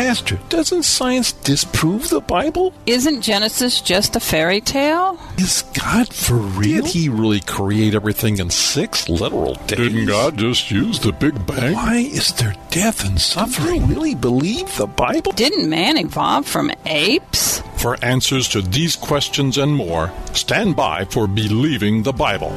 Hey, 0.00 0.06
Pastor, 0.06 0.40
doesn't 0.48 0.84
science 0.84 1.32
disprove 1.32 2.08
the 2.08 2.22
Bible? 2.22 2.72
Isn't 2.86 3.20
Genesis 3.20 3.82
just 3.82 4.16
a 4.16 4.20
fairy 4.20 4.62
tale? 4.62 5.20
Is 5.36 5.60
God 5.78 6.10
for 6.14 6.36
real? 6.36 6.84
Did 6.84 6.92
he 6.94 7.10
really 7.10 7.40
create 7.40 7.94
everything 7.94 8.38
in 8.38 8.48
six 8.48 9.10
literal 9.10 9.56
days? 9.66 9.76
Didn't 9.76 10.06
God 10.06 10.38
just 10.38 10.70
use 10.70 11.00
the 11.00 11.12
Big 11.12 11.46
Bang? 11.46 11.74
Why 11.74 11.96
is 11.96 12.32
there 12.32 12.54
death 12.70 13.04
and 13.04 13.20
suffering? 13.20 13.82
Do 13.82 13.88
you 13.88 13.94
really 13.94 14.14
believe 14.14 14.74
the 14.78 14.86
Bible? 14.86 15.32
Didn't 15.32 15.68
man 15.68 15.98
evolve 15.98 16.46
from 16.46 16.72
apes? 16.86 17.60
For 17.76 18.02
answers 18.02 18.48
to 18.48 18.62
these 18.62 18.96
questions 18.96 19.58
and 19.58 19.70
more, 19.70 20.10
stand 20.32 20.76
by 20.76 21.04
for 21.04 21.26
Believing 21.26 22.04
the 22.04 22.14
Bible. 22.14 22.54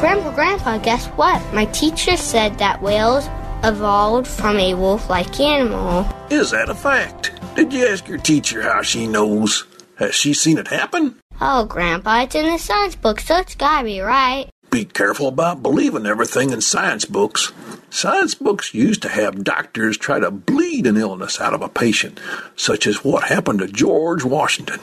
Grandpa, 0.00 0.32
Grandpa, 0.34 0.78
guess 0.78 1.06
what? 1.10 1.40
My 1.54 1.66
teacher 1.66 2.16
said 2.16 2.58
that 2.58 2.82
whales 2.82 3.28
evolved 3.64 4.26
from 4.26 4.58
a 4.58 4.74
wolf 4.74 5.10
like 5.10 5.40
animal. 5.40 6.06
Is 6.30 6.50
that 6.50 6.68
a 6.68 6.74
fact? 6.74 7.32
Did 7.54 7.72
you 7.72 7.86
ask 7.88 8.06
your 8.06 8.18
teacher 8.18 8.62
how 8.62 8.82
she 8.82 9.06
knows? 9.06 9.64
Has 9.96 10.14
she 10.14 10.32
seen 10.32 10.58
it 10.58 10.68
happen? 10.68 11.18
Oh, 11.40 11.64
Grandpa, 11.64 12.22
it's 12.22 12.34
in 12.34 12.46
the 12.46 12.58
science 12.58 12.94
book, 12.94 13.20
so 13.20 13.38
it's 13.38 13.54
gotta 13.54 13.84
be 13.84 14.00
right. 14.00 14.48
Be 14.70 14.84
careful 14.84 15.28
about 15.28 15.62
believing 15.62 16.04
everything 16.06 16.50
in 16.50 16.60
science 16.60 17.04
books. 17.04 17.52
Science 17.90 18.34
books 18.34 18.74
used 18.74 19.02
to 19.02 19.08
have 19.08 19.42
doctors 19.42 19.96
try 19.96 20.20
to 20.20 20.30
bleed 20.30 20.86
an 20.86 20.96
illness 20.96 21.40
out 21.40 21.54
of 21.54 21.62
a 21.62 21.68
patient, 21.68 22.20
such 22.54 22.86
as 22.86 23.02
what 23.02 23.24
happened 23.24 23.60
to 23.60 23.66
George 23.66 24.24
Washington. 24.24 24.80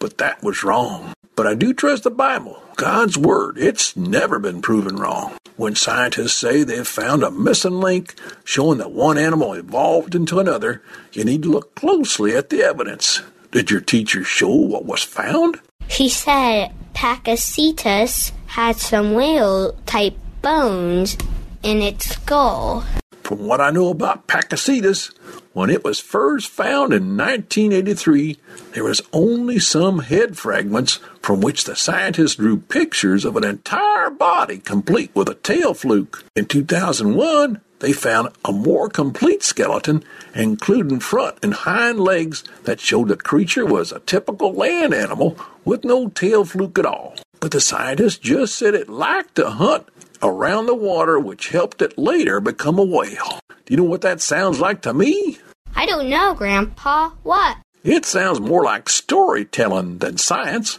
But 0.00 0.18
that 0.18 0.42
was 0.42 0.64
wrong. 0.64 1.12
But 1.34 1.46
I 1.46 1.54
do 1.54 1.72
trust 1.72 2.04
the 2.04 2.10
Bible, 2.10 2.62
God's 2.76 3.16
Word. 3.16 3.56
It's 3.58 3.96
never 3.96 4.38
been 4.38 4.60
proven 4.60 4.96
wrong. 4.96 5.34
When 5.56 5.74
scientists 5.74 6.34
say 6.36 6.62
they've 6.62 6.86
found 6.86 7.22
a 7.22 7.30
missing 7.30 7.80
link 7.80 8.14
showing 8.44 8.78
that 8.78 8.92
one 8.92 9.18
animal 9.18 9.52
evolved 9.54 10.14
into 10.14 10.40
another, 10.40 10.82
you 11.12 11.24
need 11.24 11.42
to 11.44 11.50
look 11.50 11.74
closely 11.74 12.36
at 12.36 12.50
the 12.50 12.62
evidence. 12.62 13.22
Did 13.50 13.70
your 13.70 13.80
teacher 13.80 14.24
show 14.24 14.54
what 14.54 14.84
was 14.84 15.02
found? 15.02 15.60
He 15.88 16.08
said 16.08 16.72
Pakicetus 16.94 18.32
had 18.46 18.76
some 18.76 19.14
whale 19.14 19.72
type 19.86 20.16
bones 20.40 21.16
in 21.62 21.82
its 21.82 22.10
skull. 22.10 22.84
From 23.32 23.46
what 23.46 23.62
I 23.62 23.70
know 23.70 23.88
about 23.88 24.26
Pakicetus, 24.26 25.10
when 25.54 25.70
it 25.70 25.82
was 25.82 25.98
first 25.98 26.50
found 26.50 26.92
in 26.92 27.16
1983, 27.16 28.36
there 28.74 28.84
was 28.84 29.00
only 29.10 29.58
some 29.58 30.00
head 30.00 30.36
fragments 30.36 31.00
from 31.22 31.40
which 31.40 31.64
the 31.64 31.74
scientists 31.74 32.34
drew 32.34 32.58
pictures 32.58 33.24
of 33.24 33.38
an 33.38 33.44
entire 33.44 34.10
body 34.10 34.58
complete 34.58 35.12
with 35.14 35.30
a 35.30 35.34
tail 35.34 35.72
fluke. 35.72 36.22
In 36.36 36.44
2001, 36.44 37.58
they 37.78 37.94
found 37.94 38.28
a 38.44 38.52
more 38.52 38.90
complete 38.90 39.42
skeleton, 39.42 40.04
including 40.34 41.00
front 41.00 41.38
and 41.42 41.54
hind 41.54 42.00
legs, 42.00 42.44
that 42.64 42.80
showed 42.80 43.08
the 43.08 43.16
creature 43.16 43.64
was 43.64 43.92
a 43.92 44.00
typical 44.00 44.52
land 44.52 44.92
animal 44.92 45.38
with 45.64 45.86
no 45.86 46.08
tail 46.08 46.44
fluke 46.44 46.78
at 46.78 46.84
all. 46.84 47.14
But 47.40 47.52
the 47.52 47.62
scientists 47.62 48.18
just 48.18 48.56
said 48.56 48.74
it 48.74 48.90
liked 48.90 49.36
to 49.36 49.48
hunt 49.48 49.88
around 50.22 50.66
the 50.66 50.74
water, 50.74 51.18
which 51.18 51.48
helped 51.48 51.82
it 51.82 51.98
later 51.98 52.40
become 52.40 52.78
a 52.78 52.84
whale. 52.84 53.40
Do 53.48 53.56
you 53.68 53.76
know 53.76 53.84
what 53.84 54.02
that 54.02 54.20
sounds 54.20 54.60
like 54.60 54.82
to 54.82 54.94
me? 54.94 55.38
I 55.74 55.86
don't 55.86 56.08
know, 56.08 56.34
Grandpa. 56.34 57.10
What? 57.22 57.56
It 57.84 58.04
sounds 58.04 58.38
more 58.40 58.62
like 58.62 58.88
storytelling 58.88 59.98
than 59.98 60.16
science. 60.16 60.78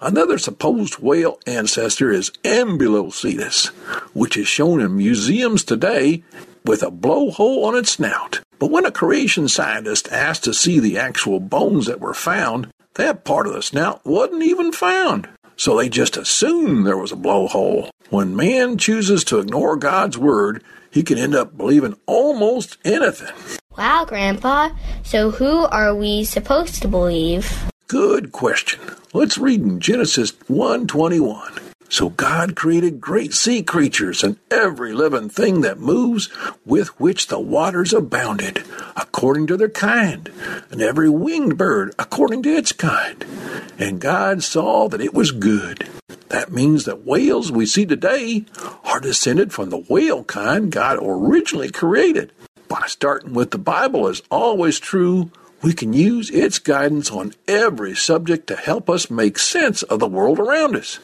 Another 0.00 0.38
supposed 0.38 0.98
whale 0.98 1.38
ancestor 1.46 2.10
is 2.10 2.32
Ambulocetus, 2.42 3.68
which 4.12 4.36
is 4.36 4.48
shown 4.48 4.80
in 4.80 4.96
museums 4.96 5.62
today 5.62 6.24
with 6.64 6.82
a 6.82 6.90
blowhole 6.90 7.64
on 7.64 7.76
its 7.76 7.92
snout. 7.92 8.40
But 8.58 8.70
when 8.70 8.84
a 8.86 8.90
creation 8.90 9.48
scientist 9.48 10.08
asked 10.10 10.44
to 10.44 10.54
see 10.54 10.80
the 10.80 10.98
actual 10.98 11.38
bones 11.38 11.86
that 11.86 12.00
were 12.00 12.14
found, 12.14 12.68
that 12.94 13.24
part 13.24 13.46
of 13.46 13.52
the 13.52 13.62
snout 13.62 14.04
wasn't 14.04 14.42
even 14.42 14.72
found. 14.72 15.28
So 15.62 15.76
they 15.78 15.88
just 15.88 16.16
assumed 16.16 16.84
there 16.84 16.98
was 16.98 17.12
a 17.12 17.16
blowhole. 17.16 17.90
When 18.10 18.34
man 18.34 18.78
chooses 18.78 19.22
to 19.26 19.38
ignore 19.38 19.76
God's 19.76 20.18
word, 20.18 20.64
he 20.90 21.04
can 21.04 21.18
end 21.18 21.36
up 21.36 21.56
believing 21.56 21.94
almost 22.04 22.78
anything. 22.84 23.32
Wow, 23.78 24.04
Grandpa. 24.04 24.70
So 25.04 25.30
who 25.30 25.66
are 25.66 25.94
we 25.94 26.24
supposed 26.24 26.82
to 26.82 26.88
believe? 26.88 27.70
Good 27.86 28.32
question. 28.32 28.80
Let's 29.12 29.38
read 29.38 29.60
in 29.60 29.78
Genesis 29.78 30.32
1:21. 30.48 31.71
So 31.92 32.08
God 32.08 32.56
created 32.56 33.02
great 33.02 33.34
sea 33.34 33.62
creatures 33.62 34.24
and 34.24 34.38
every 34.50 34.94
living 34.94 35.28
thing 35.28 35.60
that 35.60 35.78
moves, 35.78 36.30
with 36.64 36.98
which 36.98 37.26
the 37.26 37.38
waters 37.38 37.92
abounded, 37.92 38.64
according 38.96 39.46
to 39.48 39.58
their 39.58 39.68
kind, 39.68 40.32
and 40.70 40.80
every 40.80 41.10
winged 41.10 41.58
bird 41.58 41.94
according 41.98 42.44
to 42.44 42.48
its 42.48 42.72
kind. 42.72 43.26
And 43.78 44.00
God 44.00 44.42
saw 44.42 44.88
that 44.88 45.02
it 45.02 45.12
was 45.12 45.32
good. 45.32 45.86
That 46.30 46.50
means 46.50 46.86
that 46.86 47.04
whales 47.04 47.52
we 47.52 47.66
see 47.66 47.84
today 47.84 48.46
are 48.84 48.98
descended 48.98 49.52
from 49.52 49.68
the 49.68 49.84
whale 49.86 50.24
kind 50.24 50.72
God 50.72 50.98
originally 50.98 51.70
created. 51.70 52.32
By 52.68 52.86
starting 52.86 53.34
with 53.34 53.50
the 53.50 53.58
Bible 53.58 54.08
as 54.08 54.22
always 54.30 54.80
true, 54.80 55.30
we 55.62 55.72
can 55.72 55.92
use 55.92 56.28
its 56.30 56.58
guidance 56.58 57.10
on 57.10 57.32
every 57.46 57.94
subject 57.94 58.48
to 58.48 58.56
help 58.56 58.90
us 58.90 59.10
make 59.10 59.38
sense 59.38 59.82
of 59.84 60.00
the 60.00 60.08
world 60.08 60.40
around 60.40 60.74
us. 60.76 60.98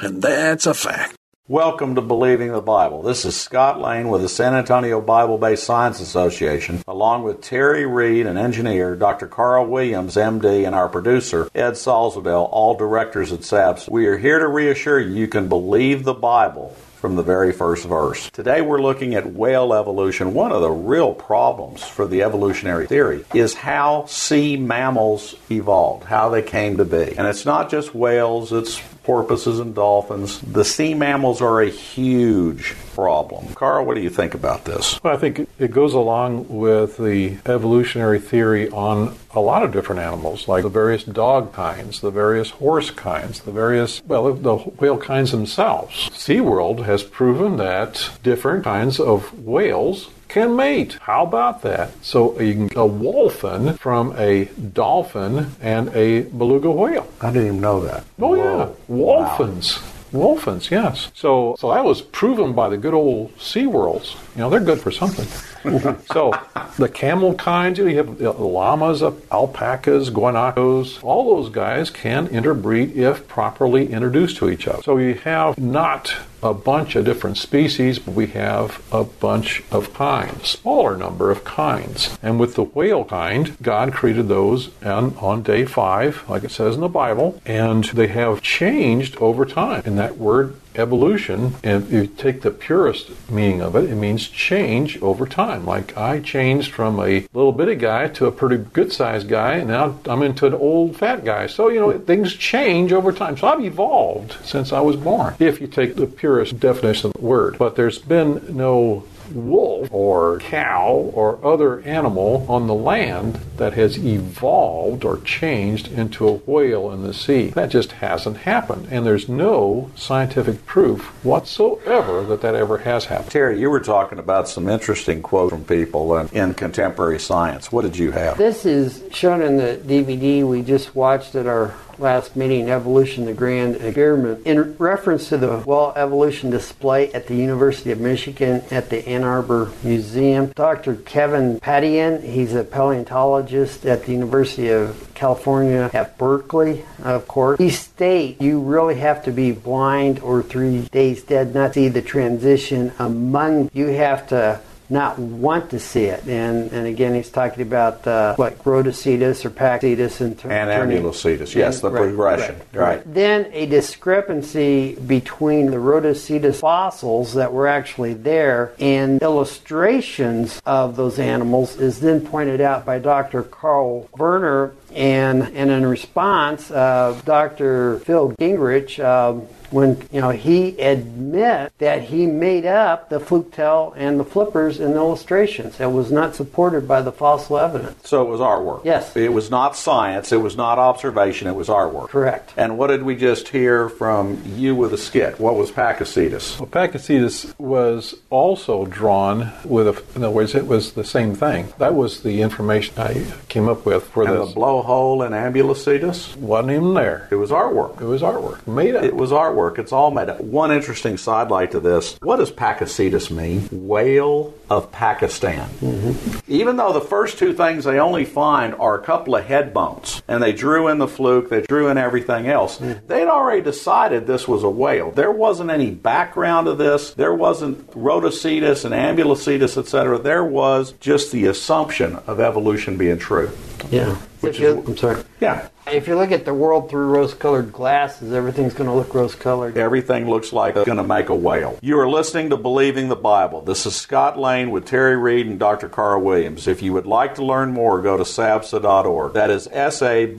And 0.00 0.20
that's 0.20 0.66
a 0.66 0.74
fact. 0.74 1.16
Welcome 1.46 1.94
to 1.94 2.00
Believing 2.00 2.52
the 2.52 2.62
Bible. 2.62 3.02
This 3.02 3.26
is 3.26 3.36
Scott 3.36 3.78
Lane 3.78 4.08
with 4.08 4.22
the 4.22 4.30
San 4.30 4.54
Antonio 4.54 5.00
Bible 5.00 5.36
Based 5.36 5.62
Science 5.62 6.00
Association, 6.00 6.82
along 6.88 7.22
with 7.22 7.42
Terry 7.42 7.84
Reed, 7.84 8.26
an 8.26 8.38
engineer, 8.38 8.96
Dr. 8.96 9.26
Carl 9.26 9.66
Williams, 9.66 10.16
MD, 10.16 10.66
and 10.66 10.74
our 10.74 10.88
producer, 10.88 11.50
Ed 11.54 11.72
Salzadell, 11.72 12.48
all 12.50 12.74
directors 12.74 13.30
at 13.30 13.44
SABS. 13.44 13.88
We 13.90 14.06
are 14.06 14.16
here 14.16 14.38
to 14.38 14.48
reassure 14.48 14.98
you 14.98 15.14
you 15.14 15.28
can 15.28 15.48
believe 15.48 16.04
the 16.04 16.14
Bible 16.14 16.74
from 17.04 17.16
the 17.16 17.22
very 17.22 17.52
first 17.52 17.84
verse. 17.84 18.30
Today 18.30 18.62
we're 18.62 18.80
looking 18.80 19.14
at 19.14 19.26
whale 19.26 19.74
evolution. 19.74 20.32
One 20.32 20.52
of 20.52 20.62
the 20.62 20.70
real 20.70 21.12
problems 21.12 21.84
for 21.84 22.06
the 22.06 22.22
evolutionary 22.22 22.86
theory 22.86 23.26
is 23.34 23.52
how 23.52 24.06
sea 24.06 24.56
mammals 24.56 25.34
evolved, 25.50 26.04
how 26.04 26.30
they 26.30 26.40
came 26.40 26.78
to 26.78 26.86
be. 26.86 27.14
And 27.18 27.26
it's 27.26 27.44
not 27.44 27.68
just 27.68 27.94
whales, 27.94 28.54
it's 28.54 28.80
porpoises 29.04 29.60
and 29.60 29.74
dolphins. 29.74 30.40
The 30.40 30.64
sea 30.64 30.94
mammals 30.94 31.40
are 31.40 31.60
a 31.60 31.70
huge 31.70 32.74
problem. 32.94 33.54
Carl, 33.54 33.84
what 33.84 33.94
do 33.94 34.00
you 34.00 34.10
think 34.10 34.34
about 34.34 34.64
this? 34.64 34.98
Well, 35.02 35.14
I 35.14 35.18
think 35.18 35.48
it 35.58 35.70
goes 35.70 35.94
along 35.94 36.48
with 36.48 36.96
the 36.96 37.36
evolutionary 37.46 38.18
theory 38.18 38.70
on 38.70 39.14
a 39.32 39.40
lot 39.40 39.62
of 39.62 39.72
different 39.72 40.00
animals, 40.00 40.48
like 40.48 40.62
the 40.62 40.68
various 40.68 41.04
dog 41.04 41.52
kinds, 41.52 42.00
the 42.00 42.10
various 42.10 42.50
horse 42.50 42.90
kinds, 42.90 43.40
the 43.40 43.52
various, 43.52 44.02
well, 44.06 44.32
the 44.32 44.56
whale 44.56 44.98
kinds 44.98 45.32
themselves. 45.32 46.08
SeaWorld 46.10 46.84
has 46.84 47.02
proven 47.02 47.56
that 47.58 48.10
different 48.22 48.64
kinds 48.64 48.98
of 48.98 49.38
whales 49.44 50.08
can 50.34 50.56
mate. 50.56 50.98
How 51.00 51.22
about 51.22 51.62
that? 51.62 51.92
So 52.04 52.40
you 52.40 52.54
can 52.54 52.66
get 52.66 52.76
a 52.76 52.80
wholphin 52.80 53.78
from 53.78 54.12
a 54.18 54.46
dolphin 54.46 55.52
and 55.60 55.88
a 55.94 56.22
beluga 56.22 56.72
whale. 56.72 57.06
I 57.20 57.28
didn't 57.30 57.46
even 57.46 57.60
know 57.60 57.80
that. 57.84 58.04
Oh 58.20 58.34
yeah, 58.34 58.70
wholphins. 58.90 59.80
Wow. 59.80 59.90
Wholphins, 60.14 60.70
yes. 60.70 61.10
So, 61.14 61.56
so 61.58 61.74
that 61.74 61.84
was 61.84 62.00
proven 62.00 62.52
by 62.52 62.68
the 62.68 62.76
good 62.76 62.94
old 62.94 63.32
sea 63.40 63.64
SeaWorlds. 63.64 64.14
You 64.36 64.42
know, 64.42 64.50
they're 64.50 64.60
good 64.60 64.80
for 64.80 64.92
something. 64.92 65.26
so, 66.06 66.32
the 66.78 66.88
camel 66.88 67.34
kinds, 67.34 67.80
you 67.80 67.86
have 67.96 68.20
llamas, 68.20 69.02
alpacas, 69.02 70.10
guanacos, 70.10 71.02
all 71.02 71.34
those 71.34 71.52
guys 71.52 71.90
can 71.90 72.28
interbreed 72.28 72.96
if 72.96 73.26
properly 73.26 73.90
introduced 73.90 74.36
to 74.36 74.50
each 74.50 74.68
other. 74.68 74.82
So, 74.84 74.98
you 74.98 75.14
have 75.14 75.58
not 75.58 76.14
a 76.44 76.54
bunch 76.54 76.94
of 76.94 77.06
different 77.06 77.38
species, 77.38 77.98
but 77.98 78.14
we 78.14 78.26
have 78.28 78.80
a 78.92 79.02
bunch 79.02 79.64
of 79.70 79.94
kinds, 79.94 80.50
smaller 80.50 80.96
number 80.96 81.30
of 81.30 81.42
kinds. 81.42 82.18
And 82.22 82.38
with 82.38 82.54
the 82.54 82.64
whale 82.64 83.04
kind, 83.04 83.56
God 83.62 83.94
created 83.94 84.28
those 84.28 84.70
and 84.82 85.16
on 85.16 85.42
day 85.42 85.64
five, 85.64 86.22
like 86.28 86.44
it 86.44 86.50
says 86.50 86.74
in 86.74 86.82
the 86.82 86.88
Bible, 86.88 87.40
and 87.46 87.84
they 87.84 88.08
have 88.08 88.42
changed 88.42 89.16
over 89.16 89.46
time. 89.46 89.82
And 89.86 89.98
that 89.98 90.18
word 90.18 90.60
evolution, 90.76 91.54
and 91.62 91.84
if 91.84 91.92
you 91.92 92.06
take 92.06 92.42
the 92.42 92.50
purest 92.50 93.10
meaning 93.30 93.62
of 93.62 93.76
it, 93.76 93.90
it 93.90 93.94
means 93.94 94.28
change 94.28 95.00
over 95.02 95.26
time. 95.26 95.64
Like 95.64 95.96
I 95.96 96.20
changed 96.20 96.72
from 96.72 96.98
a 97.00 97.26
little 97.32 97.52
bitty 97.52 97.76
guy 97.76 98.08
to 98.08 98.26
a 98.26 98.32
pretty 98.32 98.58
good 98.58 98.92
sized 98.92 99.28
guy, 99.28 99.54
and 99.54 99.68
now 99.68 99.98
I'm 100.06 100.22
into 100.22 100.46
an 100.46 100.54
old 100.54 100.96
fat 100.96 101.24
guy. 101.24 101.46
So, 101.46 101.68
you 101.68 101.80
know, 101.80 101.98
things 101.98 102.34
change 102.34 102.92
over 102.92 103.12
time. 103.12 103.36
So 103.36 103.48
I've 103.48 103.64
evolved 103.64 104.36
since 104.44 104.72
I 104.72 104.80
was 104.80 104.96
born, 104.96 105.34
if 105.38 105.60
you 105.60 105.66
take 105.66 105.96
the 105.96 106.06
purest 106.06 106.60
definition 106.60 107.08
of 107.08 107.12
the 107.14 107.20
word. 107.20 107.58
But 107.58 107.76
there's 107.76 107.98
been 107.98 108.56
no 108.56 109.04
wolf 109.32 109.88
or 109.92 110.38
cow 110.40 111.10
or 111.14 111.44
other 111.44 111.80
animal 111.80 112.46
on 112.48 112.66
the 112.66 112.74
land 112.74 113.36
that 113.56 113.74
has 113.74 113.98
evolved 113.98 115.04
or 115.04 115.18
changed 115.20 115.88
into 115.88 116.28
a 116.28 116.32
whale 116.32 116.90
in 116.90 117.02
the 117.02 117.14
sea. 117.14 117.48
That 117.48 117.70
just 117.70 117.92
hasn't 117.92 118.38
happened. 118.38 118.88
And 118.90 119.06
there's 119.06 119.28
no 119.28 119.90
scientific 119.94 120.66
proof 120.66 121.02
whatsoever 121.24 122.24
that 122.24 122.40
that 122.42 122.54
ever 122.54 122.78
has 122.78 123.06
happened. 123.06 123.30
Terry, 123.30 123.60
you 123.60 123.70
were 123.70 123.80
talking 123.80 124.18
about 124.18 124.48
some 124.48 124.68
interesting 124.68 125.22
quotes 125.22 125.50
from 125.50 125.64
people 125.64 126.16
in, 126.16 126.28
in 126.28 126.54
contemporary 126.54 127.18
science. 127.18 127.70
What 127.70 127.82
did 127.82 127.96
you 127.96 128.12
have? 128.12 128.38
This 128.38 128.66
is 128.66 129.02
shown 129.12 129.42
in 129.42 129.56
the 129.56 129.80
DVD 129.84 130.46
we 130.48 130.62
just 130.62 130.94
watched 130.94 131.34
at 131.34 131.46
our 131.46 131.74
last 131.98 132.36
meeting, 132.36 132.70
Evolution, 132.70 133.24
the 133.24 133.32
Grand 133.32 133.76
Experiment, 133.76 134.46
in 134.46 134.76
reference 134.78 135.28
to 135.28 135.36
the 135.36 135.62
well 135.66 135.92
evolution 135.96 136.50
display 136.50 137.12
at 137.12 137.26
the 137.26 137.34
University 137.34 137.90
of 137.90 138.00
Michigan 138.00 138.62
at 138.70 138.90
the 138.90 139.06
Ann 139.08 139.24
Arbor 139.24 139.72
Museum. 139.82 140.52
Dr. 140.54 140.96
Kevin 140.96 141.60
Padian, 141.60 142.22
he's 142.22 142.54
a 142.54 142.64
paleontologist 142.64 143.86
at 143.86 144.04
the 144.04 144.12
University 144.12 144.68
of 144.68 145.10
California 145.14 145.90
at 145.92 146.18
Berkeley, 146.18 146.84
of 147.02 147.26
course. 147.28 147.58
He 147.58 147.70
states 147.70 148.40
you 148.40 148.60
really 148.60 148.96
have 148.96 149.24
to 149.24 149.30
be 149.30 149.52
blind 149.52 150.20
or 150.20 150.42
three 150.42 150.82
days 150.92 151.22
dead 151.22 151.54
not 151.54 151.74
see 151.74 151.88
the 151.88 152.02
transition 152.02 152.92
among. 152.98 153.70
You 153.72 153.86
have 153.88 154.26
to 154.28 154.60
not 154.88 155.18
want 155.18 155.70
to 155.70 155.78
see 155.78 156.04
it. 156.04 156.26
And 156.26 156.72
and 156.72 156.86
again, 156.86 157.14
he's 157.14 157.30
talking 157.30 157.62
about 157.62 158.06
uh, 158.06 158.34
like 158.38 158.62
Rodhocetus 158.64 159.44
or 159.44 159.50
Pakicetus 159.50 160.20
and, 160.20 160.38
t- 160.38 160.48
and 160.48 160.70
Ambulocetus. 160.70 161.54
Yes, 161.54 161.80
the 161.80 161.90
right, 161.90 162.02
progression. 162.02 162.56
Right, 162.72 162.96
right. 162.96 163.14
Then 163.14 163.50
a 163.52 163.66
discrepancy 163.66 164.94
between 164.94 165.70
the 165.70 165.78
Rodhocetus 165.78 166.60
fossils 166.60 167.34
that 167.34 167.52
were 167.52 167.66
actually 167.66 168.14
there 168.14 168.72
and 168.78 169.20
illustrations 169.22 170.60
of 170.66 170.96
those 170.96 171.18
animals 171.18 171.76
is 171.76 172.00
then 172.00 172.26
pointed 172.26 172.60
out 172.60 172.84
by 172.84 172.98
Dr. 172.98 173.42
Carl 173.42 174.08
Werner. 174.16 174.72
And, 174.94 175.42
and 175.56 175.70
in 175.70 175.84
response, 175.86 176.70
uh, 176.70 177.20
Dr. 177.24 177.98
Phil 178.00 178.32
Gingerich 178.38 179.04
um, 179.04 179.48
when 179.74 180.00
you 180.12 180.20
know 180.20 180.30
he 180.30 180.78
admit 180.80 181.72
that 181.78 182.02
he 182.02 182.26
made 182.26 182.64
up 182.64 183.08
the 183.08 183.18
fluke 183.18 183.52
tail 183.52 183.92
and 183.96 184.20
the 184.20 184.24
flippers 184.24 184.78
in 184.78 184.92
the 184.92 184.96
illustrations. 184.96 185.80
It 185.80 185.90
was 185.90 186.12
not 186.12 186.36
supported 186.36 186.86
by 186.86 187.02
the 187.02 187.10
fossil 187.10 187.58
evidence. 187.58 188.08
So 188.08 188.22
it 188.22 188.28
was 188.28 188.40
artwork. 188.40 188.84
Yes. 188.84 189.16
It 189.16 189.32
was 189.32 189.50
not 189.50 189.76
science. 189.76 190.30
It 190.30 190.40
was 190.40 190.56
not 190.56 190.78
observation. 190.78 191.48
It 191.48 191.56
was 191.56 191.68
artwork. 191.68 192.08
Correct. 192.08 192.52
And 192.56 192.78
what 192.78 192.86
did 192.86 193.02
we 193.02 193.16
just 193.16 193.48
hear 193.48 193.88
from 193.88 194.40
you 194.46 194.76
with 194.76 194.94
a 194.94 194.98
skit? 194.98 195.40
What 195.40 195.56
was 195.56 195.72
Pakicetus? 195.72 196.60
Well, 196.60 196.68
Pakicetus 196.68 197.58
was 197.58 198.14
also 198.30 198.86
drawn 198.86 199.52
with 199.64 199.88
a. 199.88 200.02
In 200.14 200.22
other 200.22 200.30
words, 200.30 200.54
it 200.54 200.68
was 200.68 200.92
the 200.92 201.04
same 201.04 201.34
thing. 201.34 201.72
That 201.78 201.94
was 201.94 202.22
the 202.22 202.42
information 202.42 202.94
I 202.98 203.26
came 203.48 203.68
up 203.68 203.84
with 203.84 204.04
for 204.04 204.22
and 204.22 204.32
this. 204.40 204.48
the 204.48 204.54
blowhole 204.84 205.26
in 205.26 205.32
Ambulocetus 205.32 206.36
wasn't 206.36 206.72
even 206.72 206.94
there. 206.94 207.28
It 207.30 207.36
was 207.36 207.50
artwork. 207.50 208.00
It 208.00 208.06
was 208.06 208.22
artwork. 208.22 208.66
Made 208.66 208.94
up. 208.94 209.04
It 209.04 209.14
was 209.14 209.30
artwork. 209.30 209.78
It's 209.78 209.92
all 209.92 210.10
made 210.10 210.28
up. 210.28 210.40
One 210.40 210.70
interesting 210.70 211.16
sidelight 211.16 211.70
to 211.72 211.80
this 211.80 212.16
what 212.22 212.36
does 212.36 212.52
Pakicetus 212.52 213.30
mean? 213.30 213.68
Whale 213.70 214.54
of 214.70 214.90
Pakistan. 214.92 215.68
Mm-hmm. 215.80 216.38
Even 216.48 216.76
though 216.76 216.92
the 216.92 217.00
first 217.00 217.38
two 217.38 217.52
things 217.52 217.84
they 217.84 217.98
only 217.98 218.24
find 218.24 218.74
are 218.74 218.98
a 218.98 219.02
couple 219.02 219.36
of 219.36 219.44
head 219.44 219.74
bones, 219.74 220.22
and 220.28 220.42
they 220.42 220.52
drew 220.52 220.88
in 220.88 220.98
the 220.98 221.08
fluke, 221.08 221.50
they 221.50 221.62
drew 221.62 221.88
in 221.88 221.98
everything 221.98 222.46
else, 222.46 222.78
mm-hmm. 222.78 223.06
they'd 223.06 223.28
already 223.28 223.62
decided 223.62 224.26
this 224.26 224.48
was 224.48 224.62
a 224.62 224.70
whale. 224.70 225.10
There 225.10 225.30
wasn't 225.30 225.70
any 225.70 225.90
background 225.90 226.66
to 226.66 226.74
this, 226.74 227.12
there 227.14 227.34
wasn't 227.34 227.90
Rodhocetus 227.92 228.84
and 228.84 228.94
Ambulocetus, 228.94 229.76
etc. 229.76 230.18
There 230.18 230.44
was 230.44 230.92
just 230.92 231.32
the 231.32 231.46
assumption 231.46 232.16
of 232.26 232.40
evolution 232.40 232.96
being 232.96 233.18
true. 233.18 233.50
Yeah. 233.90 234.16
Which 234.44 234.60
you, 234.60 234.80
is, 234.80 234.88
I'm 234.88 234.96
sorry. 234.96 235.24
Yeah. 235.44 235.68
If 235.86 236.08
you 236.08 236.16
look 236.16 236.32
at 236.32 236.46
the 236.46 236.54
world 236.54 236.88
through 236.88 237.08
rose-colored 237.08 237.70
glasses, 237.70 238.32
everything's 238.32 238.72
going 238.72 238.88
to 238.88 238.94
look 238.96 239.12
rose-colored. 239.12 239.76
Everything 239.76 240.30
looks 240.30 240.50
like 240.50 240.74
it's 240.76 240.86
going 240.86 240.96
to 240.96 241.04
make 241.04 241.28
a 241.28 241.34
whale. 241.34 241.78
You 241.82 241.98
are 241.98 242.08
listening 242.08 242.48
to 242.50 242.56
Believing 242.56 243.08
the 243.08 243.16
Bible. 243.16 243.60
This 243.60 243.84
is 243.84 243.94
Scott 243.94 244.38
Lane 244.38 244.70
with 244.70 244.86
Terry 244.86 245.18
Reed 245.18 245.46
and 245.46 245.58
Dr. 245.58 245.90
Carl 245.90 246.22
Williams. 246.22 246.66
If 246.66 246.80
you 246.80 246.94
would 246.94 247.04
like 247.04 247.34
to 247.34 247.44
learn 247.44 247.72
more, 247.72 248.00
go 248.00 248.16
to 248.16 248.22
sabsa.org. 248.22 249.34
That 249.34 249.50
is 249.50 249.68
S-A-B-B-S-A.org. 249.70 250.34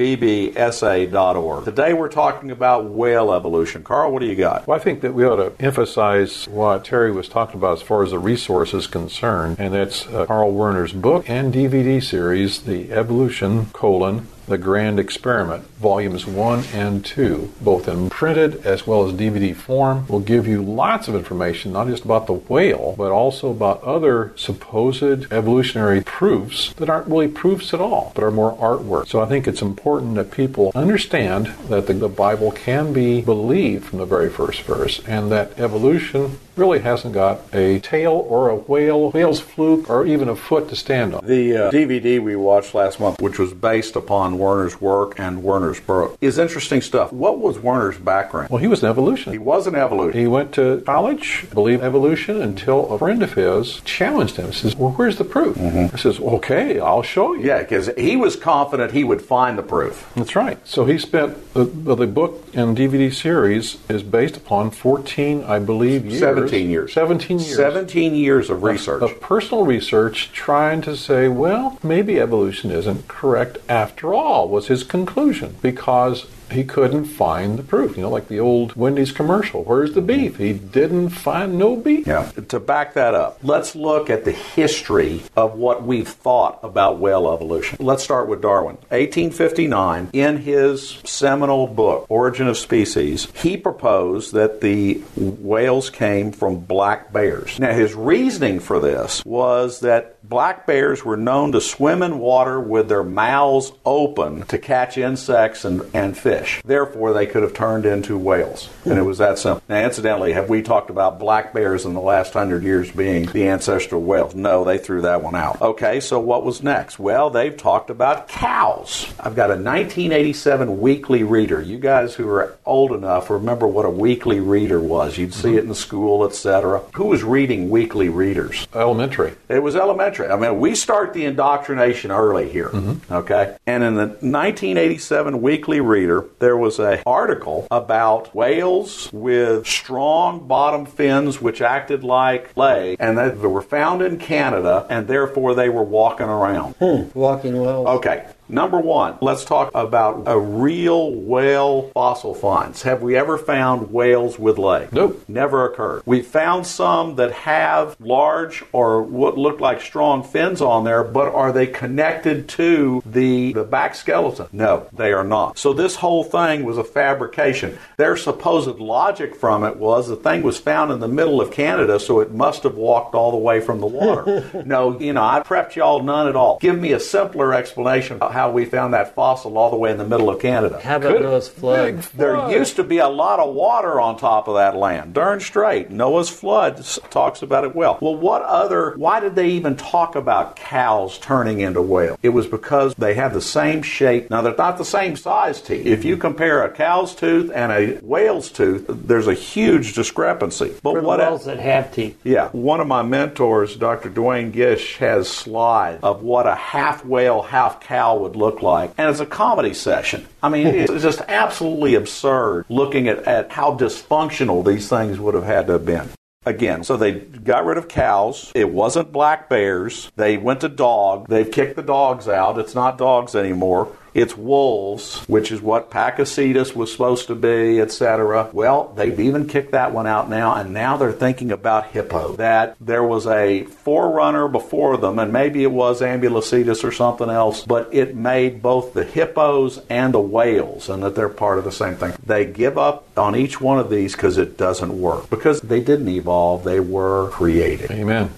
Today 1.66 1.94
we're 1.94 2.10
talking 2.10 2.50
about 2.50 2.86
whale 2.86 3.32
evolution. 3.32 3.84
Carl, 3.84 4.12
what 4.12 4.22
do 4.22 4.26
you 4.26 4.36
got? 4.36 4.66
Well, 4.66 4.80
I 4.80 4.82
think 4.82 5.02
that 5.02 5.14
we 5.14 5.26
ought 5.26 5.36
to 5.36 5.54
emphasize 5.64 6.48
what 6.48 6.84
Terry 6.84 7.12
was 7.12 7.30
talking 7.30 7.58
about 7.58 7.74
as 7.78 7.84
far 7.84 8.02
as 8.02 8.10
the 8.10 8.18
resource 8.18 8.74
is 8.74 8.88
concerned, 8.88 9.58
and 9.60 9.72
that's 9.72 10.08
uh, 10.08 10.26
Carl 10.26 10.52
Werner's 10.52 10.92
book 10.92 11.30
and 11.30 11.54
DVD 11.54 12.04
series, 12.04 12.64
The 12.64 12.92
Evolution, 12.92 13.68
colon, 13.68 14.26
the 14.48 14.58
Grand 14.58 15.00
Experiment, 15.00 15.68
volumes 15.78 16.26
1 16.26 16.64
and 16.74 17.04
2, 17.04 17.54
both 17.62 17.88
in 17.88 18.10
printed 18.10 18.66
as 18.66 18.86
well 18.86 19.08
as 19.08 19.14
DVD 19.14 19.56
form, 19.56 20.08
will 20.08 20.20
give 20.20 20.48
you 20.48 20.62
lots 20.62 21.08
of 21.08 21.16
information, 21.16 21.74
not 21.74 21.88
just 21.88 22.06
about 22.06 22.28
the 22.28 22.34
whale, 22.34 22.96
but 22.98 23.12
also 23.12 23.52
about 23.52 23.84
other 23.84 24.34
supposed 24.36 25.32
evolutionary 25.32 26.02
proofs 26.02 26.74
that 26.74 26.90
aren't 26.90 27.08
really 27.08 27.28
proofs 27.28 27.74
at 27.74 27.82
all, 27.82 28.12
but 28.16 28.24
are 28.24 28.32
more 28.32 28.56
artwork. 28.58 29.08
So 29.08 29.22
I 29.22 29.26
think 29.26 29.48
it's 29.48 29.62
important 29.62 30.16
that 30.16 30.32
people 30.32 30.72
understand 30.76 31.48
that 31.70 31.88
the, 31.88 31.94
the 31.94 32.10
Bible 32.10 32.52
can 32.52 32.94
be 32.94 33.22
believed 33.22 33.86
from 33.86 34.00
the 34.00 34.06
very 34.06 34.30
first 34.30 34.62
verse, 34.62 35.02
and 35.08 35.32
that 35.32 35.60
evolution 35.60 36.38
really 36.56 36.80
hasn't 36.80 37.14
got 37.14 37.42
a 37.54 37.80
tail 37.80 38.12
or 38.12 38.50
a 38.50 38.56
whale, 38.56 39.12
whale's 39.12 39.40
fluke, 39.40 39.90
or 39.90 40.06
even 40.06 40.30
a 40.30 40.36
foot 40.36 40.70
to 40.70 40.76
stand 40.76 41.14
on. 41.14 41.26
The 41.26 41.58
uh, 41.58 41.72
DVD 41.72 42.22
we 42.22 42.36
watched 42.36 42.74
last 42.74 43.00
month, 43.00 43.22
which 43.22 43.40
was 43.40 43.54
based 43.54 43.96
upon 43.96 44.38
Werner's 44.38 44.80
work 44.80 45.20
and 45.20 45.44
Werner's 45.44 45.80
book, 45.80 46.18
is 46.22 46.38
interesting 46.38 46.82
stuff. 46.82 47.12
What 47.12 47.40
was 47.40 47.60
Werner's 47.60 47.98
background? 47.98 48.50
Well, 48.50 48.60
he 48.60 48.68
was 48.68 48.84
an 48.84 48.90
evolutionist. 48.90 49.34
He 49.34 49.38
was 49.38 49.68
an 49.68 49.76
evolutionist. 49.76 50.18
He 50.18 50.28
went 50.28 50.54
to 50.54 50.82
college, 50.86 51.48
believed 51.54 51.84
evolution, 51.84 52.42
until 52.42 52.94
a 52.94 53.00
friend 53.00 53.22
of 53.24 53.34
his 53.34 53.82
challenged 53.82 54.38
him. 54.38 54.48
He 54.48 54.54
says, 54.54 54.76
Well, 54.76 54.92
where's 54.92 55.18
the 55.18 55.24
proof? 55.24 55.58
Mm-hmm. 55.58 55.96
He 55.96 55.98
says, 55.98 56.20
Okay, 56.20 56.80
I'll 56.80 57.04
show 57.04 57.34
you. 57.34 57.46
Yeah, 57.46 57.60
because 57.60 57.90
he 57.98 58.16
was 58.16 58.36
confident 58.36 58.92
he 58.92 59.04
would 59.04 59.22
find 59.22 59.58
the 59.58 59.64
proof. 59.64 60.10
That's 60.16 60.36
right. 60.36 60.58
So 60.68 60.86
he 60.86 60.98
spent 60.98 61.54
the, 61.54 61.66
the 61.66 62.08
book 62.08 62.44
and 62.54 62.78
DVD 62.78 63.14
series 63.14 63.78
is 63.90 64.04
based 64.04 64.38
upon 64.38 64.72
14, 64.72 65.44
I 65.44 65.60
believe, 65.60 66.06
years. 66.06 66.20
17 66.50 66.70
years. 66.70 66.94
17 66.94 67.40
years. 67.40 67.56
17 67.56 68.16
years 68.16 68.50
of 68.50 68.64
research. 68.64 69.02
Of, 69.02 69.12
of 69.12 69.22
personal 69.22 69.66
research 69.66 70.32
trying 70.32 70.82
to 70.84 70.96
say, 70.96 71.28
well, 71.28 71.80
maybe 71.84 72.20
evolution 72.20 72.72
isn't 72.72 73.08
correct 73.08 73.58
after 73.68 74.14
all, 74.14 74.50
was 74.50 74.68
his 74.68 74.84
conclusion. 74.84 75.56
Because 75.62 76.26
he 76.52 76.64
couldn't 76.64 77.06
find 77.06 77.58
the 77.58 77.64
proof. 77.64 77.96
You 77.96 78.04
know, 78.04 78.10
like 78.10 78.28
the 78.28 78.40
old 78.40 78.76
Wendy's 78.76 79.12
commercial. 79.12 79.64
Where's 79.64 79.94
the 79.94 80.02
beef? 80.02 80.38
He 80.38 80.54
didn't 80.54 81.10
find 81.10 81.58
no 81.58 81.76
beef. 81.76 82.08
Yeah. 82.08 82.32
To 82.50 82.60
back 82.60 82.94
that 82.94 83.14
up, 83.14 83.40
let's 83.44 83.76
look 83.76 84.10
at 84.10 84.26
the 84.26 84.32
history 84.32 85.24
of 85.36 85.56
what 85.56 85.84
we've 85.84 86.08
thought 86.08 86.60
about 86.64 87.00
whale 87.00 87.32
evolution. 87.32 87.78
Let's 87.80 88.04
start 88.04 88.28
with 88.28 88.42
Darwin. 88.42 88.76
1859, 88.90 90.10
in 90.14 90.38
his 90.38 91.00
seminal 91.04 91.68
book, 91.68 92.06
Origin 92.10 92.48
of 92.48 92.58
Species, 92.58 93.28
he 93.36 93.58
proposed 93.58 94.34
that 94.34 94.62
the 94.62 94.96
whales 95.16 95.90
came 95.90 96.32
from 96.32 96.60
black 96.60 97.12
bears. 97.12 97.60
Now, 97.60 97.74
his 97.74 97.94
reasoning 97.94 98.60
for 98.60 98.80
this 98.80 99.24
was 99.26 99.80
that 99.82 100.15
black 100.30 100.66
bears 100.66 101.06
were 101.06 101.18
known 101.18 101.52
to 101.52 101.62
swim 101.62 102.02
in 102.02 102.20
water 102.20 102.60
with 102.60 102.90
their 102.90 103.04
mouths 103.04 103.72
open 103.86 104.44
to 104.44 104.58
catch 104.58 104.98
insects 104.98 105.66
and, 105.66 105.84
and 105.94 106.18
fish. 106.18 106.62
Therefore, 106.66 107.14
they 107.14 107.28
could 107.28 107.44
have 107.44 107.54
turned 107.54 107.86
into 107.86 108.18
whales. 108.18 108.70
And 108.86 108.98
it 108.98 109.04
was 109.04 109.20
that 109.20 109.38
simple. 109.38 109.62
Now, 109.70 109.84
incidentally, 109.84 110.34
have 110.34 110.50
we 110.50 110.62
talked 110.62 110.90
about 110.90 111.20
black 111.20 111.54
bears 111.54 111.86
in 111.86 111.94
the 111.94 112.02
last 112.02 112.34
hundred 112.34 112.64
years 112.64 112.92
being 112.92 113.26
the 113.28 113.48
ancestral 113.48 114.02
whales? 114.02 114.36
No, 114.36 114.64
they 114.64 114.78
threw 114.78 115.02
that 115.02 115.22
one 115.22 115.36
out. 115.36 115.62
Okay, 115.62 116.00
so 116.00 116.20
what 116.20 116.44
was 116.44 116.64
next? 116.64 117.00
Well, 117.00 117.30
they've 117.30 117.56
talked 117.56 117.90
about 117.90 118.28
cows. 118.28 119.14
I've 119.20 119.36
got 119.36 119.50
a 119.50 119.56
1987 119.56 120.80
weekly 120.80 121.24
reader. 121.24 121.62
You 121.62 121.78
guys 121.78 122.16
who 122.16 122.28
are 122.30 122.58
old 122.66 122.92
enough 122.92 123.30
remember 123.30 123.68
what 123.68 123.86
a 123.86 123.90
weekly 123.90 124.40
reader 124.40 124.80
was. 124.80 125.18
You'd 125.18 125.34
see 125.34 125.56
it 125.56 125.66
in 125.66 125.74
school, 125.74 126.26
etc. 126.26 126.82
Who 126.94 127.06
was 127.06 127.24
reading 127.24 127.70
weekly 127.70 128.10
readers? 128.10 128.68
Elementary. 128.74 129.34
It 129.50 129.62
was 129.62 129.76
elementary 129.76 130.15
interesting. 130.16 130.32
I 130.46 130.50
mean, 130.50 130.60
we 130.60 130.76
start 130.76 131.14
the 131.14 131.26
indoctrination 131.26 132.12
early 132.12 132.50
here, 132.50 132.70
Mm-hmm. 132.70 133.14
okay? 133.14 133.58
And 133.68 133.84
in 133.84 133.96
the 133.96 134.08
1987 134.08 135.42
Weekly 135.42 135.80
Reader, 135.80 136.26
there 136.40 136.58
was 136.58 136.80
a 136.80 137.02
article 137.06 137.68
about 137.72 138.34
whales 138.36 139.10
with 139.14 139.68
strong 139.68 140.48
bottom 140.48 140.86
fins 140.86 141.42
which 141.42 141.62
acted 141.62 142.04
like 142.04 142.56
lay, 142.58 142.96
and 143.00 143.18
that 143.18 143.42
they 143.42 143.48
were 143.48 143.62
found 143.62 144.02
in 144.02 144.18
Canada, 144.18 144.86
and 144.90 145.08
therefore 145.08 145.54
they 145.56 145.70
were 145.70 145.84
walking 145.84 146.28
around. 146.28 146.76
Walking 147.14 147.60
well. 147.62 147.88
Okay. 147.88 148.26
Number 148.48 148.80
one, 148.80 149.18
let's 149.22 149.44
talk 149.44 149.72
about 149.74 150.24
a 150.28 150.40
real 150.40 151.12
whale 151.12 151.90
fossil 151.94 152.36
finds. 152.36 152.84
Have 152.84 153.02
we 153.02 153.16
ever 153.16 153.40
found 153.40 153.92
whales 153.92 154.38
with 154.38 154.60
legs? 154.60 154.92
Nope. 154.92 155.24
Never 155.28 155.66
occurred. 155.66 156.04
We 156.06 156.22
found 156.22 156.68
some 156.68 157.16
that 157.16 157.32
have 157.32 157.96
large 158.00 158.64
or 158.72 159.02
what 159.02 159.38
look 159.38 159.60
like 159.60 159.82
strong 159.82 160.24
fins 160.24 160.62
on 160.62 160.84
there, 160.84 161.04
but 161.04 161.34
are 161.34 161.52
they 161.52 161.66
connected 161.66 162.48
to 162.50 163.02
the, 163.06 163.54
the 163.54 163.64
back 163.64 163.96
skeleton? 163.96 164.48
No, 164.52 164.88
they 164.94 165.12
are 165.12 165.24
not. 165.24 165.58
So 165.58 165.74
this 165.74 165.96
whole 165.96 166.24
thing 166.24 166.64
was 166.64 166.78
a 166.78 166.84
fabrication. 166.84 167.80
Their 167.98 168.16
supposed 168.16 168.78
logic 168.80 169.36
from 169.36 169.64
it 169.64 169.78
was 169.78 170.08
the 170.08 170.16
thing 170.16 170.44
was 170.44 170.60
found 170.60 170.92
in 170.92 171.00
the 171.00 171.08
middle 171.08 171.42
of 171.42 171.52
Canada, 171.52 172.00
so 172.00 172.20
it 172.20 172.32
must 172.32 172.62
have 172.64 172.76
walked 172.76 173.16
all 173.16 173.32
the 173.32 173.38
way 173.38 173.60
from 173.60 173.80
the 173.80 173.88
water. 173.88 174.64
no, 174.66 175.00
you 175.00 175.14
know, 175.14 175.24
I 175.24 175.42
prepped 175.42 175.76
y'all 175.76 176.04
none 176.04 176.28
at 176.28 176.36
all. 176.36 176.60
Give 176.60 176.78
me 176.78 176.92
a 176.92 177.00
simpler 177.00 177.54
explanation 177.54 178.20
how 178.36 178.52
we 178.52 178.66
found 178.66 178.94
that 178.94 179.16
fossil 179.16 179.58
all 179.58 179.70
the 179.72 179.78
way 179.78 179.90
in 179.90 179.98
the 179.98 180.06
middle 180.06 180.30
of 180.30 180.42
Canada. 180.42 180.78
How 180.84 180.98
about 180.98 181.22
Noah's 181.22 181.48
flood? 181.48 182.00
There 182.16 182.52
used 182.52 182.76
to 182.76 182.84
be 182.84 182.98
a 182.98 183.08
lot 183.08 183.40
of 183.40 183.56
water 183.56 184.02
on 184.02 184.18
top 184.18 184.50
of 184.50 184.56
that 184.56 184.76
land. 184.76 185.14
Darn 185.14 185.40
straight. 185.40 185.90
Noah's 185.90 186.30
flood 186.30 186.84
talks 187.10 187.42
about 187.42 187.64
it 187.64 187.74
well. 187.74 187.98
Well, 188.02 188.18
what 188.18 188.42
other, 188.42 188.94
why 188.98 189.22
did 189.22 189.36
they 189.36 189.52
even 189.52 189.78
talk 189.78 190.18
about 190.18 190.58
cows 190.58 191.18
turning 191.18 191.62
into 191.62 191.82
whales? 191.82 192.20
It 192.24 192.30
was 192.30 192.46
because 192.46 192.94
they 192.96 193.14
have 193.14 193.34
the 193.34 193.40
same 193.42 193.82
shape. 193.82 194.30
Now, 194.30 194.42
they're 194.42 194.54
not 194.54 194.78
the 194.78 194.84
same 194.84 195.16
size 195.16 195.62
teeth. 195.62 195.86
If 195.86 196.04
you 196.04 196.18
compare 196.18 196.62
a 196.66 196.70
cow's 196.70 197.16
tooth 197.16 197.50
and 197.56 197.72
a 197.72 197.96
whale's 198.02 198.52
tooth, 198.52 198.86
there's 198.90 199.28
a 199.28 199.34
huge 199.34 199.94
discrepancy. 199.94 200.74
But 200.84 200.96
For 200.96 201.02
what 201.02 201.20
whales 201.20 201.46
that 201.46 201.60
have 201.60 201.94
teeth. 201.94 202.20
yeah, 202.26 202.50
one 202.50 202.82
of 202.82 202.88
my 202.88 203.02
mentors, 203.02 203.78
Dr. 203.78 204.10
Duane 204.10 204.52
Gish, 204.52 204.98
has 204.98 205.30
slides 205.30 206.04
of 206.04 206.22
what 206.22 206.48
a 206.48 206.56
half 206.56 207.06
whale, 207.06 207.42
half 207.42 207.80
cow 207.80 208.25
would 208.26 208.36
look 208.36 208.62
like, 208.62 208.92
and 208.98 209.10
it's 209.10 209.20
a 209.20 209.26
comedy 209.26 209.74
session. 209.74 210.26
I 210.42 210.50
mean, 210.50 210.68
it's 210.68 211.02
just 211.04 211.22
absolutely 211.28 211.94
absurd 211.94 212.66
looking 212.70 213.08
at, 213.08 213.20
at 213.20 213.52
how 213.52 213.78
dysfunctional 213.78 214.66
these 214.66 214.90
things 214.90 215.20
would 215.20 215.36
have 215.36 215.44
had 215.44 215.68
to 215.68 215.74
have 215.74 215.86
been. 215.86 216.10
Again, 216.48 216.84
so 216.84 216.96
they 216.98 217.14
got 217.14 217.66
rid 217.66 217.78
of 217.78 217.88
cows. 217.88 218.52
It 218.54 218.70
wasn't 218.72 219.12
black 219.12 219.50
bears. 219.50 220.12
They 220.16 220.38
went 220.38 220.62
to 220.62 220.70
dog. 220.70 221.28
They've 221.28 221.50
kicked 221.50 221.76
the 221.76 221.82
dogs 221.82 222.28
out. 222.28 222.60
It's 222.60 222.76
not 222.76 222.98
dogs 223.00 223.36
anymore. 223.36 223.92
It's 224.16 224.38
wolves, 224.38 225.20
which 225.28 225.52
is 225.52 225.62
what 225.62 225.92
Pakicetus 225.92 226.74
was 226.74 226.90
supposed 226.90 227.28
to 227.28 227.36
be, 227.36 227.82
etc. 227.82 228.50
Well, 228.54 228.94
they've 228.96 229.20
even 229.20 229.46
kicked 229.46 229.74
that 229.74 229.92
one 229.92 230.08
out 230.08 230.30
now, 230.30 230.56
and 230.56 230.74
now 230.74 230.96
they're 230.96 231.12
thinking 231.12 231.52
about 231.52 231.88
hippo. 231.88 232.38
That 232.38 232.78
there 232.80 233.04
was 233.04 233.28
a 233.28 233.66
forerunner 233.66 234.48
before 234.48 234.96
them, 234.96 235.20
and 235.20 235.34
maybe 235.34 235.64
it 235.64 235.72
was 235.72 236.00
Ambulocetus 236.00 236.86
or 236.86 236.94
something 236.94 237.30
else, 237.30 237.66
but 237.66 237.94
it 237.94 238.16
made 238.16 238.62
both 238.62 238.94
the 238.94 239.04
hippos 239.04 239.82
and 239.90 240.14
the 240.14 240.22
whales, 240.22 240.88
and 240.88 241.04
that 241.04 241.16
they're 241.16 241.28
part 241.28 241.58
of 241.58 241.66
the 241.66 241.72
same 241.74 241.96
thing. 241.96 242.14
They 242.26 242.46
give 242.46 242.78
up 242.78 243.06
on 243.18 243.36
each 243.36 243.60
one 243.60 243.80
of 243.80 243.90
these 243.90 244.14
because 244.14 244.38
it 244.38 244.58
doesn't 244.58 244.98
work. 244.98 245.30
Because 245.30 245.60
they 245.60 245.82
didn't 245.82 246.08
evolve, 246.08 246.64
they 246.64 246.80
were 246.80 247.30
created. 247.32 247.92
Amen. 247.92 248.32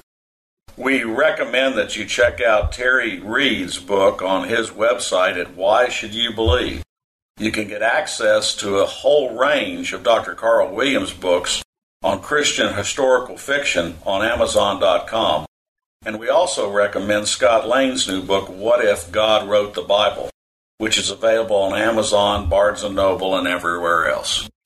We 0.77 1.03
recommend 1.03 1.75
that 1.79 1.97
you 1.97 2.05
check 2.05 2.39
out 2.39 2.71
Terry 2.71 3.19
Reed's 3.19 3.79
book 3.79 4.21
on 4.21 4.47
his 4.47 4.69
website 4.69 5.35
at 5.35 5.55
Why 5.55 5.89
Should 5.89 6.13
You 6.13 6.31
Believe. 6.31 6.83
You 7.39 7.51
can 7.51 7.67
get 7.67 7.81
access 7.81 8.55
to 8.57 8.77
a 8.77 8.85
whole 8.85 9.35
range 9.35 9.91
of 9.91 10.03
Dr. 10.03 10.35
Carl 10.35 10.75
Williams 10.75 11.13
books 11.13 11.63
on 12.03 12.21
Christian 12.21 12.75
historical 12.75 13.37
fiction 13.37 13.97
on 14.05 14.23
Amazon.com. 14.23 15.47
And 16.05 16.19
we 16.19 16.29
also 16.29 16.71
recommend 16.71 17.27
Scott 17.27 17.67
Lane's 17.67 18.07
new 18.07 18.21
book, 18.21 18.47
What 18.47 18.85
If 18.85 19.11
God 19.11 19.49
Wrote 19.49 19.73
the 19.73 19.81
Bible, 19.81 20.29
which 20.77 20.99
is 20.99 21.09
available 21.09 21.55
on 21.55 21.75
Amazon, 21.75 22.49
Barnes 22.49 22.83
& 22.83 22.91
Noble, 22.91 23.35
and 23.35 23.47
everywhere 23.47 24.11
else. 24.11 24.47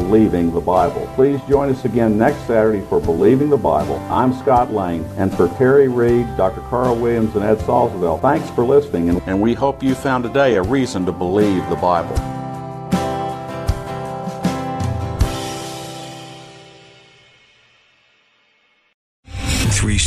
Believing 0.00 0.52
the 0.52 0.60
Bible. 0.60 1.08
Please 1.14 1.40
join 1.48 1.70
us 1.70 1.86
again 1.86 2.18
next 2.18 2.46
Saturday 2.46 2.82
for 2.82 3.00
Believing 3.00 3.48
the 3.48 3.56
Bible. 3.56 3.96
I'm 4.10 4.34
Scott 4.34 4.70
Lane, 4.70 5.06
and 5.16 5.34
for 5.34 5.48
Terry 5.56 5.88
Reed, 5.88 6.26
Dr. 6.36 6.60
Carl 6.68 6.96
Williams, 6.96 7.34
and 7.34 7.42
Ed 7.42 7.60
Salzville, 7.60 8.20
thanks 8.20 8.50
for 8.50 8.62
listening, 8.62 9.08
and- 9.08 9.22
and 9.26 9.40
we 9.40 9.54
hope 9.54 9.82
you 9.82 9.94
found 9.94 10.24
today 10.24 10.56
a 10.56 10.62
reason 10.62 11.06
to 11.06 11.12
believe 11.12 11.66
the 11.70 11.76
Bible. 11.76 12.14